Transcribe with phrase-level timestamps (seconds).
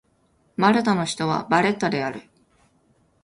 [0.55, 2.23] マルタの首都はバレッタである